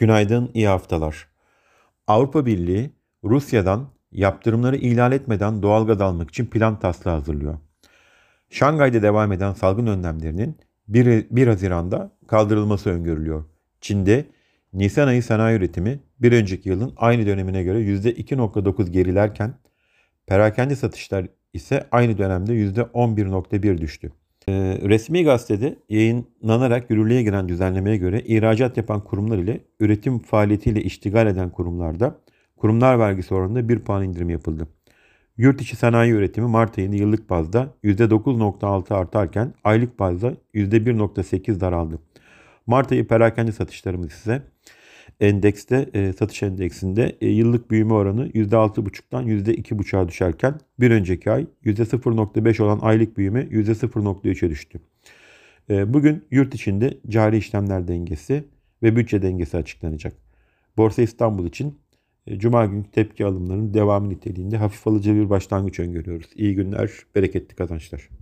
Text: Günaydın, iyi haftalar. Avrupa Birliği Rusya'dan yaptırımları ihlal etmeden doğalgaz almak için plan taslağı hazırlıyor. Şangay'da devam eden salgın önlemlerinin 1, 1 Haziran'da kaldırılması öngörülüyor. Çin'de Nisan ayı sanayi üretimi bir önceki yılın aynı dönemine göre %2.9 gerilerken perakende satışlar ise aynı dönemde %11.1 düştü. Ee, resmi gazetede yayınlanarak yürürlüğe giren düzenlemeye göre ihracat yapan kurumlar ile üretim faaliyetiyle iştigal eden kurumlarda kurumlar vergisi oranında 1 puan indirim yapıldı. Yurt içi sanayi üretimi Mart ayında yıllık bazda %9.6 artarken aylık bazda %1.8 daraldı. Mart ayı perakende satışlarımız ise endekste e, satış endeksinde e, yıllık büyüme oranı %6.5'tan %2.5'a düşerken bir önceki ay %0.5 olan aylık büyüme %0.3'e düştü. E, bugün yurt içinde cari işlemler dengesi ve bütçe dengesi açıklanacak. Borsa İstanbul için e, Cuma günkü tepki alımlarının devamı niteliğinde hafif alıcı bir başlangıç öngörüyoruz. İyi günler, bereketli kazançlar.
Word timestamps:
Günaydın, 0.00 0.50
iyi 0.54 0.68
haftalar. 0.68 1.28
Avrupa 2.06 2.46
Birliği 2.46 2.90
Rusya'dan 3.24 3.88
yaptırımları 4.12 4.76
ihlal 4.76 5.12
etmeden 5.12 5.62
doğalgaz 5.62 6.00
almak 6.00 6.30
için 6.30 6.46
plan 6.46 6.78
taslağı 6.78 7.14
hazırlıyor. 7.14 7.58
Şangay'da 8.50 9.02
devam 9.02 9.32
eden 9.32 9.52
salgın 9.52 9.86
önlemlerinin 9.86 10.58
1, 10.88 11.26
1 11.30 11.46
Haziran'da 11.46 12.12
kaldırılması 12.26 12.90
öngörülüyor. 12.90 13.44
Çin'de 13.80 14.24
Nisan 14.72 15.08
ayı 15.08 15.22
sanayi 15.22 15.58
üretimi 15.58 16.00
bir 16.20 16.32
önceki 16.32 16.68
yılın 16.68 16.92
aynı 16.96 17.26
dönemine 17.26 17.62
göre 17.62 17.78
%2.9 17.78 18.90
gerilerken 18.90 19.54
perakende 20.26 20.76
satışlar 20.76 21.26
ise 21.52 21.88
aynı 21.92 22.18
dönemde 22.18 22.52
%11.1 22.52 23.78
düştü. 23.78 24.12
Ee, 24.50 24.78
resmi 24.88 25.24
gazetede 25.24 25.76
yayınlanarak 25.88 26.90
yürürlüğe 26.90 27.22
giren 27.22 27.48
düzenlemeye 27.48 27.96
göre 27.96 28.20
ihracat 28.20 28.76
yapan 28.76 29.04
kurumlar 29.04 29.38
ile 29.38 29.60
üretim 29.80 30.18
faaliyetiyle 30.18 30.82
iştigal 30.82 31.26
eden 31.26 31.50
kurumlarda 31.50 32.16
kurumlar 32.56 32.98
vergisi 32.98 33.34
oranında 33.34 33.68
1 33.68 33.78
puan 33.78 34.04
indirim 34.04 34.30
yapıldı. 34.30 34.68
Yurt 35.36 35.60
içi 35.60 35.76
sanayi 35.76 36.12
üretimi 36.12 36.46
Mart 36.46 36.78
ayında 36.78 36.96
yıllık 36.96 37.30
bazda 37.30 37.74
%9.6 37.84 38.94
artarken 38.94 39.54
aylık 39.64 39.98
bazda 39.98 40.32
%1.8 40.54 41.60
daraldı. 41.60 41.98
Mart 42.66 42.92
ayı 42.92 43.06
perakende 43.06 43.52
satışlarımız 43.52 44.12
ise 44.12 44.42
endekste 45.20 45.90
e, 45.94 46.12
satış 46.12 46.42
endeksinde 46.42 47.16
e, 47.20 47.28
yıllık 47.28 47.70
büyüme 47.70 47.92
oranı 47.92 48.28
%6.5'tan 48.28 49.24
%2.5'a 49.24 50.08
düşerken 50.08 50.54
bir 50.80 50.90
önceki 50.90 51.30
ay 51.30 51.46
%0.5 51.64 52.62
olan 52.62 52.78
aylık 52.82 53.16
büyüme 53.16 53.40
%0.3'e 53.40 54.50
düştü. 54.50 54.80
E, 55.70 55.94
bugün 55.94 56.24
yurt 56.30 56.54
içinde 56.54 56.98
cari 57.08 57.36
işlemler 57.36 57.88
dengesi 57.88 58.44
ve 58.82 58.96
bütçe 58.96 59.22
dengesi 59.22 59.56
açıklanacak. 59.56 60.12
Borsa 60.76 61.02
İstanbul 61.02 61.46
için 61.46 61.78
e, 62.26 62.38
Cuma 62.38 62.66
günkü 62.66 62.90
tepki 62.90 63.26
alımlarının 63.26 63.74
devamı 63.74 64.08
niteliğinde 64.10 64.56
hafif 64.56 64.86
alıcı 64.86 65.14
bir 65.14 65.30
başlangıç 65.30 65.80
öngörüyoruz. 65.80 66.30
İyi 66.34 66.54
günler, 66.54 66.90
bereketli 67.14 67.54
kazançlar. 67.56 68.10